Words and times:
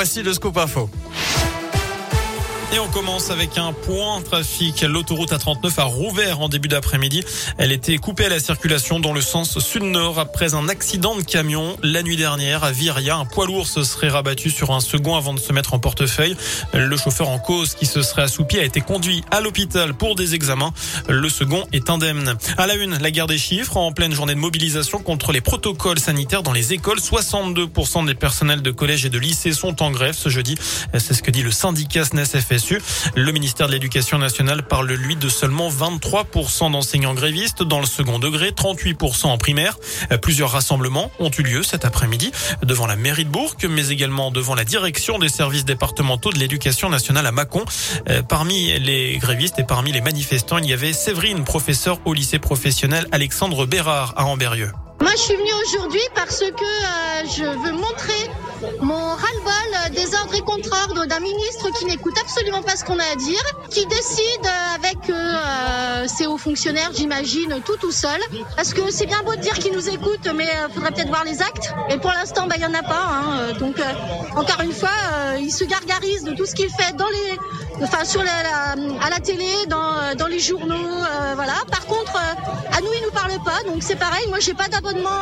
Voici 0.00 0.22
le 0.22 0.32
scoop 0.32 0.56
info. 0.58 0.88
Et 2.70 2.78
on 2.78 2.88
commence 2.88 3.30
avec 3.30 3.56
un 3.56 3.72
point 3.72 4.20
trafic. 4.20 4.82
L'autoroute 4.82 5.32
A39 5.32 5.80
a 5.80 5.84
rouvert 5.84 6.40
en 6.40 6.50
début 6.50 6.68
d'après-midi. 6.68 7.24
Elle 7.56 7.72
était 7.72 7.96
coupée 7.96 8.26
à 8.26 8.28
la 8.28 8.40
circulation 8.40 9.00
dans 9.00 9.14
le 9.14 9.22
sens 9.22 9.58
sud-nord 9.58 10.18
après 10.18 10.54
un 10.54 10.68
accident 10.68 11.16
de 11.16 11.22
camion 11.22 11.78
la 11.82 12.02
nuit 12.02 12.18
dernière 12.18 12.64
à 12.64 12.70
Viria. 12.70 13.16
Un 13.16 13.24
poids 13.24 13.46
lourd 13.46 13.66
se 13.66 13.84
serait 13.84 14.08
rabattu 14.08 14.50
sur 14.50 14.72
un 14.72 14.80
second 14.80 15.16
avant 15.16 15.32
de 15.32 15.40
se 15.40 15.50
mettre 15.54 15.72
en 15.72 15.78
portefeuille. 15.78 16.36
Le 16.74 16.94
chauffeur 16.98 17.30
en 17.30 17.38
cause 17.38 17.74
qui 17.74 17.86
se 17.86 18.02
serait 18.02 18.22
assoupi 18.22 18.58
a 18.58 18.64
été 18.64 18.82
conduit 18.82 19.24
à 19.30 19.40
l'hôpital 19.40 19.94
pour 19.94 20.14
des 20.14 20.34
examens. 20.34 20.74
Le 21.08 21.30
second 21.30 21.64
est 21.72 21.88
indemne. 21.88 22.36
À 22.58 22.66
la 22.66 22.74
une, 22.74 22.98
la 22.98 23.10
guerre 23.10 23.28
des 23.28 23.38
chiffres 23.38 23.78
en 23.78 23.92
pleine 23.92 24.12
journée 24.12 24.34
de 24.34 24.40
mobilisation 24.40 24.98
contre 24.98 25.32
les 25.32 25.40
protocoles 25.40 26.00
sanitaires 26.00 26.42
dans 26.42 26.52
les 26.52 26.74
écoles. 26.74 26.98
62% 26.98 28.04
des 28.04 28.14
personnels 28.14 28.60
de 28.60 28.70
collège 28.70 29.06
et 29.06 29.10
de 29.10 29.18
lycée 29.18 29.52
sont 29.52 29.82
en 29.82 29.90
grève 29.90 30.14
ce 30.14 30.28
jeudi. 30.28 30.56
C'est 30.98 31.14
ce 31.14 31.22
que 31.22 31.30
dit 31.30 31.42
le 31.42 31.50
syndicat 31.50 32.04
Le 33.14 33.32
ministère 33.32 33.66
de 33.66 33.72
l'Éducation 33.72 34.18
nationale 34.18 34.62
parle, 34.62 34.92
lui, 34.92 35.16
de 35.16 35.28
seulement 35.28 35.68
23% 35.68 36.72
d'enseignants 36.72 37.14
grévistes 37.14 37.62
dans 37.62 37.80
le 37.80 37.86
second 37.86 38.18
degré, 38.18 38.50
38% 38.50 39.26
en 39.26 39.38
primaire. 39.38 39.78
Plusieurs 40.22 40.50
rassemblements 40.50 41.10
ont 41.18 41.30
eu 41.30 41.42
lieu 41.42 41.62
cet 41.62 41.84
après-midi 41.84 42.32
devant 42.62 42.86
la 42.86 42.96
mairie 42.96 43.24
de 43.24 43.30
Bourg, 43.30 43.54
mais 43.68 43.88
également 43.88 44.30
devant 44.30 44.54
la 44.54 44.64
direction 44.64 45.18
des 45.18 45.28
services 45.28 45.64
départementaux 45.64 46.30
de 46.30 46.38
l'éducation 46.38 46.88
nationale 46.88 47.26
à 47.26 47.32
Mâcon. 47.32 47.64
Euh, 48.08 48.22
parmi 48.22 48.78
les 48.78 49.18
grévistes 49.18 49.58
et 49.58 49.64
parmi 49.64 49.92
les 49.92 50.00
manifestants, 50.00 50.58
il 50.58 50.66
y 50.66 50.72
avait 50.72 50.92
Séverine, 50.92 51.44
professeur 51.44 52.00
au 52.04 52.14
lycée 52.14 52.38
professionnel 52.38 53.06
Alexandre 53.12 53.66
Bérard 53.66 54.14
à 54.16 54.24
Amberieux. 54.24 54.72
Moi, 55.00 55.12
je 55.12 55.22
suis 55.22 55.34
venue 55.34 55.52
aujourd'hui 55.66 56.00
parce 56.14 56.40
que 56.40 56.44
euh, 56.44 57.24
je 57.36 57.44
veux 57.44 57.72
montrer 57.72 58.30
mon 58.80 58.94
ras-le-bol 58.94 59.94
des 59.94 60.14
ordres 60.14 60.34
et 60.34 60.40
contre-ordres 60.40 61.06
d'un 61.06 61.20
ministre 61.20 61.70
qui 61.78 61.84
n'écoute 61.86 62.14
absolument 62.20 62.62
pas 62.62 62.76
ce 62.76 62.84
qu'on 62.84 62.98
a 62.98 63.04
à 63.12 63.16
dire, 63.16 63.42
qui 63.70 63.86
décide 63.86 64.46
avec 64.74 65.10
euh, 65.10 66.06
ses 66.06 66.26
hauts 66.26 66.38
fonctionnaires, 66.38 66.90
j'imagine, 66.94 67.60
tout 67.64 67.76
tout 67.76 67.92
seul. 67.92 68.20
Parce 68.56 68.74
que 68.74 68.90
c'est 68.90 69.06
bien 69.06 69.22
beau 69.22 69.34
de 69.34 69.40
dire 69.40 69.54
qu'il 69.54 69.72
nous 69.72 69.88
écoute, 69.88 70.28
mais 70.34 70.46
il 70.68 70.74
faudrait 70.74 70.92
peut-être 70.92 71.08
voir 71.08 71.24
les 71.24 71.40
actes. 71.42 71.72
Et 71.90 71.98
pour 71.98 72.10
l'instant, 72.10 72.46
bah, 72.46 72.56
il 72.56 72.62
y 72.62 72.66
en 72.66 72.74
a 72.74 72.82
pas. 72.82 73.06
Hein. 73.10 73.52
Donc, 73.58 73.78
euh, 73.78 73.84
encore 74.36 74.60
une 74.62 74.72
fois, 74.72 74.90
euh, 75.12 75.36
il 75.40 75.52
se 75.52 75.64
gargarise 75.64 76.24
de 76.24 76.32
tout 76.34 76.46
ce 76.46 76.54
qu'il 76.54 76.70
fait 76.70 76.94
dans 76.96 77.08
les, 77.08 77.82
enfin, 77.82 78.04
sur 78.04 78.20
à 78.20 79.10
la 79.10 79.20
télé, 79.20 79.48
dans, 79.68 80.26
les 80.28 80.38
journaux, 80.38 80.98
voilà. 81.34 81.54
Par 81.70 81.86
contre, 81.86 82.16
à 82.16 82.80
nous, 82.80 82.92
il 82.94 83.02
nous 83.02 83.10
parle 83.12 83.32
pas. 83.44 83.62
Donc, 83.66 83.82
c'est 83.82 83.96
pareil. 83.96 84.26
Moi, 84.28 84.40
j'ai 84.40 84.54
pas 84.54 84.68
d'abonnement 84.68 85.20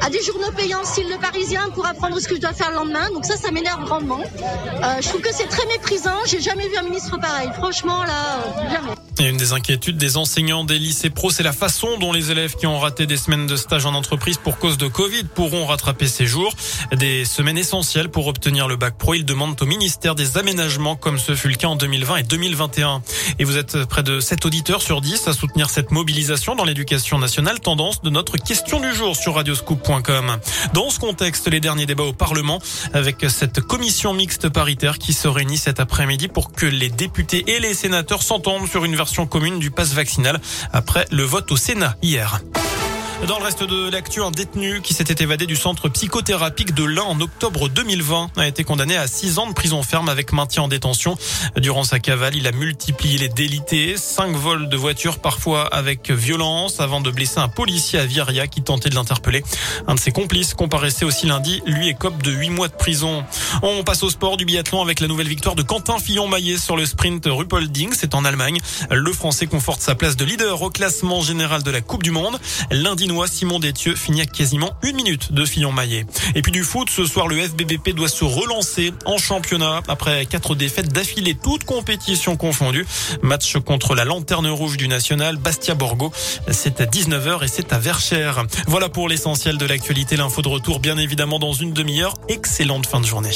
à 0.00 0.10
des 0.10 0.22
journaux 0.22 0.52
payants, 0.56 0.84
style 0.84 1.08
le 1.08 1.18
Parisien, 1.18 1.68
pour 1.74 1.86
apprendre 1.86 2.18
ce 2.20 2.28
que 2.28 2.36
je 2.36 2.40
dois 2.40 2.52
faire 2.52 2.65
le 2.70 2.76
lendemain. 2.76 3.08
Donc 3.12 3.24
ça, 3.24 3.36
ça 3.36 3.50
m'énerve 3.50 3.84
grandement. 3.84 4.20
Euh, 4.20 5.00
je 5.00 5.08
trouve 5.08 5.20
que 5.20 5.32
c'est 5.32 5.48
très 5.48 5.66
méprisant. 5.66 6.18
J'ai 6.26 6.40
jamais 6.40 6.68
vu 6.68 6.76
un 6.76 6.82
ministre 6.82 7.18
pareil. 7.18 7.50
Franchement, 7.54 8.02
là, 8.04 8.38
euh, 8.38 8.70
jamais. 8.70 9.05
Et 9.18 9.28
une 9.28 9.38
des 9.38 9.54
inquiétudes 9.54 9.96
des 9.96 10.18
enseignants 10.18 10.64
des 10.64 10.78
lycées 10.78 11.08
pro, 11.08 11.30
c'est 11.30 11.42
la 11.42 11.54
façon 11.54 11.96
dont 11.98 12.12
les 12.12 12.30
élèves 12.30 12.54
qui 12.54 12.66
ont 12.66 12.78
raté 12.78 13.06
des 13.06 13.16
semaines 13.16 13.46
de 13.46 13.56
stage 13.56 13.86
en 13.86 13.94
entreprise 13.94 14.36
pour 14.36 14.58
cause 14.58 14.76
de 14.76 14.88
Covid 14.88 15.24
pourront 15.24 15.64
rattraper 15.64 16.06
ces 16.06 16.26
jours. 16.26 16.54
Des 16.92 17.24
semaines 17.24 17.56
essentielles 17.56 18.10
pour 18.10 18.26
obtenir 18.26 18.68
le 18.68 18.76
bac 18.76 18.98
pro. 18.98 19.14
Ils 19.14 19.24
demandent 19.24 19.56
au 19.58 19.64
ministère 19.64 20.16
des 20.16 20.36
aménagements 20.36 20.96
comme 20.96 21.18
ce 21.18 21.34
fut 21.34 21.48
le 21.48 21.54
cas 21.54 21.68
en 21.68 21.76
2020 21.76 22.16
et 22.16 22.22
2021. 22.24 23.00
Et 23.38 23.44
vous 23.44 23.56
êtes 23.56 23.86
près 23.86 24.02
de 24.02 24.20
7 24.20 24.44
auditeurs 24.44 24.82
sur 24.82 25.00
10 25.00 25.28
à 25.28 25.32
soutenir 25.32 25.70
cette 25.70 25.92
mobilisation 25.92 26.54
dans 26.54 26.64
l'éducation 26.64 27.18
nationale, 27.18 27.58
tendance 27.60 28.02
de 28.02 28.10
notre 28.10 28.36
question 28.36 28.80
du 28.80 28.94
jour 28.94 29.16
sur 29.16 29.36
radioscoop.com. 29.36 30.36
Dans 30.74 30.90
ce 30.90 30.98
contexte, 30.98 31.48
les 31.48 31.60
derniers 31.60 31.86
débats 31.86 32.04
au 32.04 32.12
Parlement 32.12 32.60
avec 32.92 33.24
cette 33.30 33.60
commission 33.60 34.12
mixte 34.12 34.50
paritaire 34.50 34.98
qui 34.98 35.14
se 35.14 35.26
réunit 35.26 35.56
cet 35.56 35.80
après-midi 35.80 36.28
pour 36.28 36.52
que 36.52 36.66
les 36.66 36.90
députés 36.90 37.44
et 37.46 37.60
les 37.60 37.72
sénateurs 37.72 38.22
s'entendent 38.22 38.68
sur 38.68 38.84
une 38.84 38.94
version 38.94 39.05
commune 39.26 39.58
du 39.58 39.70
passe 39.70 39.92
vaccinal 39.92 40.40
après 40.72 41.06
le 41.10 41.22
vote 41.22 41.50
au 41.52 41.56
Sénat 41.56 41.96
hier. 42.02 42.40
Dans 43.24 43.38
le 43.38 43.44
reste 43.44 43.64
de 43.64 43.90
l'actu, 43.90 44.22
un 44.22 44.30
détenu 44.30 44.82
qui 44.82 44.92
s'était 44.92 45.24
évadé 45.24 45.46
du 45.46 45.56
centre 45.56 45.88
psychothérapique 45.88 46.74
de 46.74 46.84
l'Ain 46.84 47.02
en 47.02 47.18
octobre 47.20 47.68
2020 47.68 48.30
a 48.36 48.46
été 48.46 48.62
condamné 48.62 48.94
à 48.96 49.06
6 49.06 49.38
ans 49.38 49.48
de 49.48 49.54
prison 49.54 49.82
ferme 49.82 50.10
avec 50.10 50.32
maintien 50.32 50.64
en 50.64 50.68
détention. 50.68 51.16
Durant 51.56 51.82
sa 51.82 51.98
cavale, 51.98 52.36
il 52.36 52.46
a 52.46 52.52
multiplié 52.52 53.16
les 53.18 53.28
délités, 53.30 53.96
5 53.96 54.36
vols 54.36 54.68
de 54.68 54.76
voitures 54.76 55.18
parfois 55.18 55.66
avec 55.74 56.10
violence 56.10 56.78
avant 56.78 57.00
de 57.00 57.10
blesser 57.10 57.38
un 57.38 57.48
policier 57.48 57.98
à 57.98 58.06
Viria 58.06 58.46
qui 58.46 58.62
tentait 58.62 58.90
de 58.90 58.94
l'interpeller. 58.94 59.42
Un 59.88 59.94
de 59.94 60.00
ses 60.00 60.12
complices 60.12 60.52
comparaissait 60.52 61.06
aussi 61.06 61.26
lundi, 61.26 61.62
lui 61.66 61.88
écope 61.88 62.22
de 62.22 62.30
8 62.30 62.50
mois 62.50 62.68
de 62.68 62.74
prison. 62.74 63.24
On 63.62 63.82
passe 63.82 64.02
au 64.02 64.10
sport 64.10 64.36
du 64.36 64.44
biathlon 64.44 64.82
avec 64.82 65.00
la 65.00 65.08
nouvelle 65.08 65.28
victoire 65.28 65.54
de 65.54 65.62
Quentin 65.62 65.98
Fillon-Maillet 65.98 66.58
sur 66.58 66.76
le 66.76 66.84
sprint 66.84 67.24
Ruppolding, 67.26 67.94
c'est 67.94 68.14
en 68.14 68.26
Allemagne. 68.26 68.58
Le 68.90 69.12
Français 69.12 69.46
conforte 69.46 69.80
sa 69.80 69.94
place 69.94 70.16
de 70.16 70.24
leader 70.24 70.60
au 70.60 70.70
classement 70.70 71.22
général 71.22 71.62
de 71.62 71.70
la 71.70 71.80
Coupe 71.80 72.02
du 72.02 72.10
Monde. 72.10 72.38
Lundi 72.70 73.05
Simon 73.26 73.58
Détieux 73.58 73.94
finit 73.94 74.20
à 74.20 74.26
quasiment 74.26 74.72
une 74.82 74.96
minute 74.96 75.32
de 75.32 75.44
Fillon-Maillet. 75.44 76.06
Et 76.34 76.42
puis 76.42 76.52
du 76.52 76.62
foot, 76.62 76.90
ce 76.90 77.04
soir, 77.04 77.28
le 77.28 77.36
FBBP 77.40 77.90
doit 77.90 78.08
se 78.08 78.24
relancer 78.24 78.92
en 79.04 79.18
championnat 79.18 79.82
après 79.88 80.26
quatre 80.26 80.54
défaites 80.54 80.92
d'affilée, 80.92 81.36
toutes 81.40 81.64
compétitions 81.64 82.36
confondues. 82.36 82.86
Match 83.22 83.56
contre 83.58 83.94
la 83.94 84.04
lanterne 84.04 84.48
rouge 84.48 84.76
du 84.76 84.88
national, 84.88 85.36
Bastia 85.36 85.74
Borgo. 85.74 86.12
C'est 86.50 86.80
à 86.80 86.86
19h 86.86 87.44
et 87.44 87.48
c'est 87.48 87.72
à 87.72 87.78
Verchères. 87.78 88.44
Voilà 88.66 88.88
pour 88.88 89.08
l'essentiel 89.08 89.56
de 89.58 89.66
l'actualité. 89.66 90.16
L'info 90.16 90.42
de 90.42 90.48
retour, 90.48 90.80
bien 90.80 90.98
évidemment, 90.98 91.38
dans 91.38 91.52
une 91.52 91.72
demi-heure. 91.72 92.14
Excellente 92.28 92.86
fin 92.86 93.00
de 93.00 93.06
journée. 93.06 93.30